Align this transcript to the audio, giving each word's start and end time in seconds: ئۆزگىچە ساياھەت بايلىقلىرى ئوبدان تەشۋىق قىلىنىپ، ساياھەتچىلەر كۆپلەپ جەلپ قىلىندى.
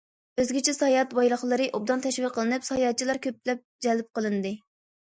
ئۆزگىچە 0.43 0.73
ساياھەت 0.77 1.13
بايلىقلىرى 1.17 1.67
ئوبدان 1.79 2.03
تەشۋىق 2.09 2.35
قىلىنىپ، 2.39 2.67
ساياھەتچىلەر 2.71 3.25
كۆپلەپ 3.29 3.65
جەلپ 3.89 4.13
قىلىندى. 4.19 4.59